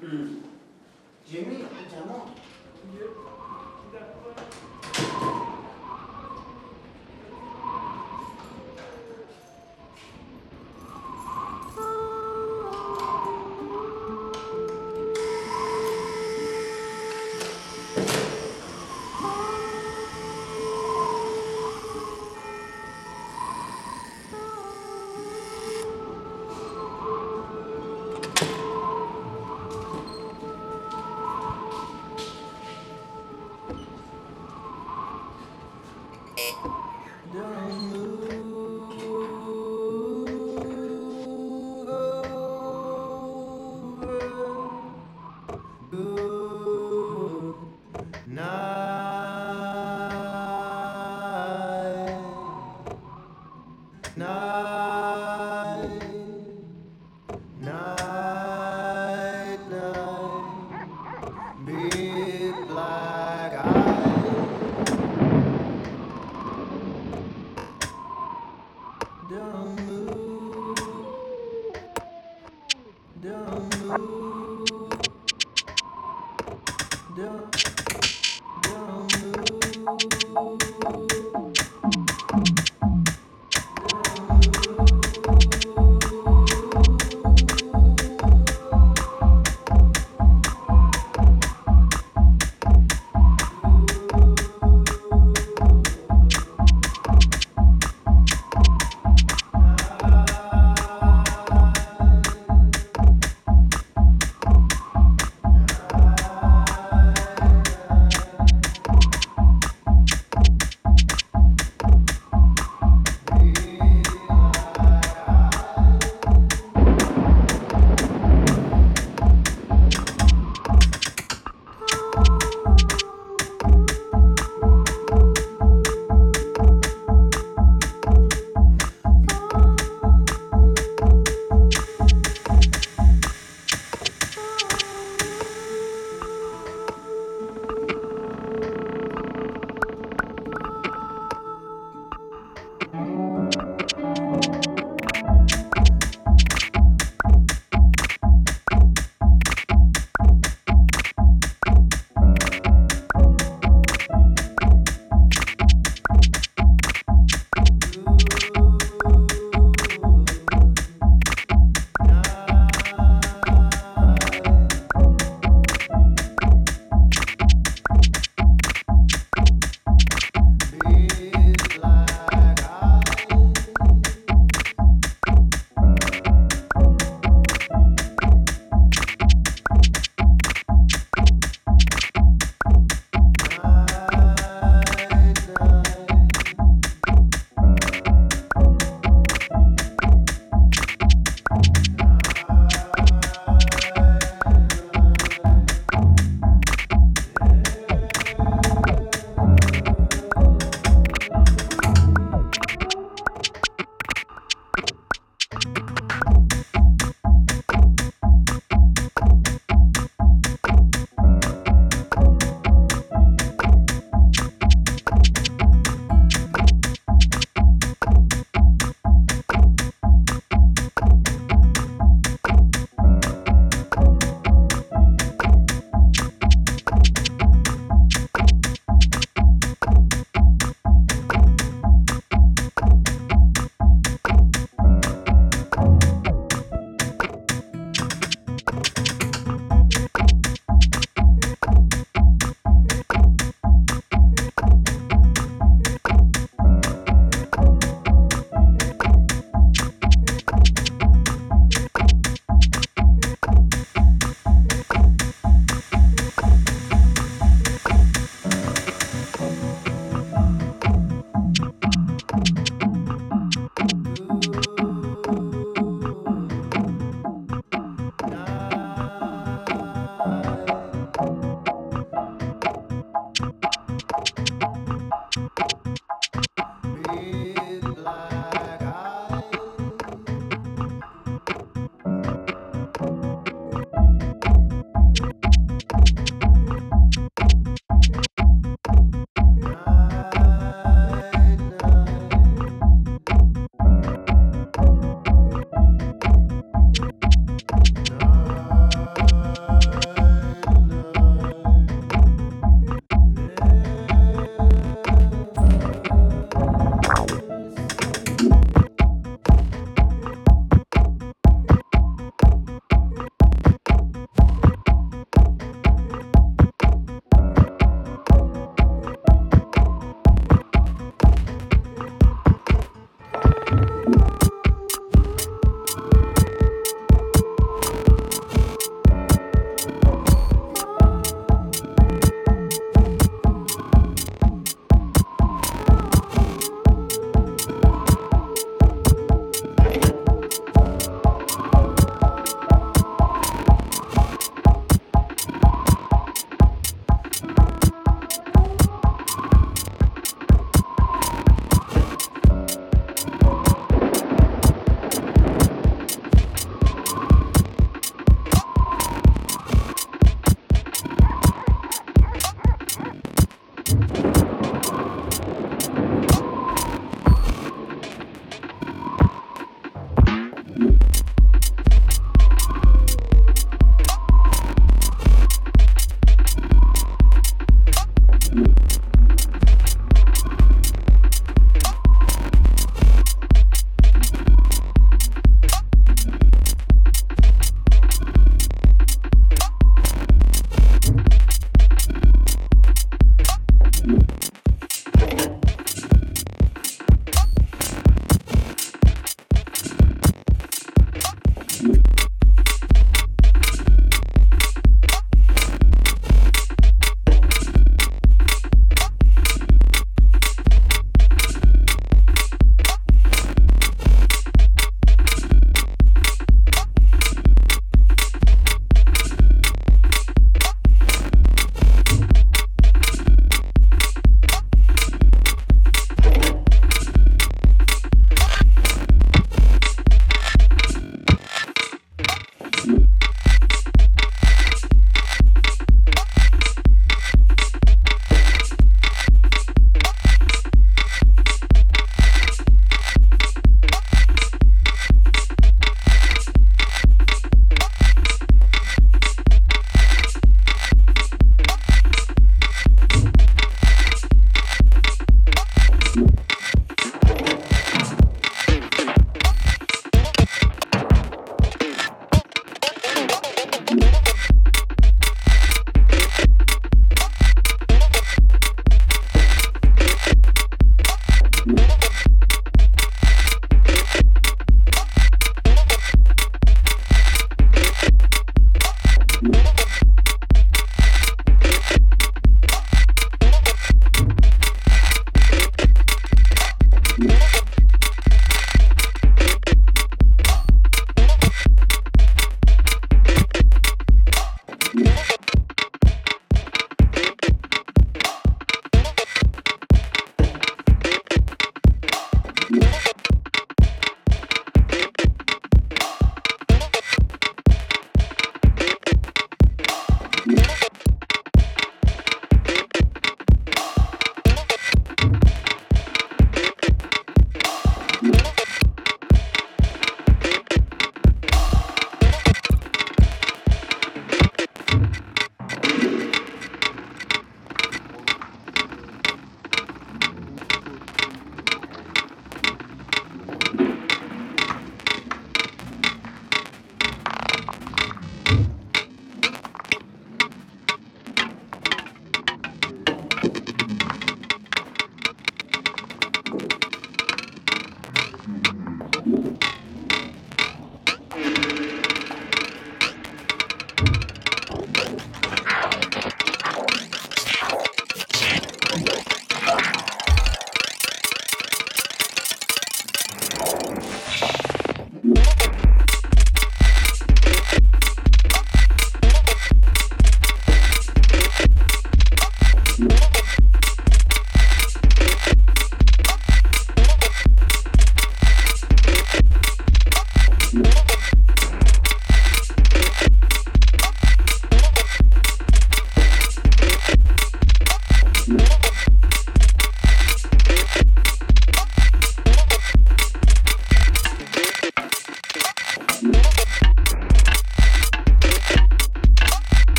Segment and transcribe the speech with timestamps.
[0.00, 0.44] Hmm.
[1.24, 2.28] Jimmy, jangan.
[2.92, 3.25] Night,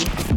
[0.00, 0.29] Peace.